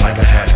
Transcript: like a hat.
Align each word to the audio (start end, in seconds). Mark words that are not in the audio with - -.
like 0.00 0.18
a 0.18 0.24
hat. 0.24 0.53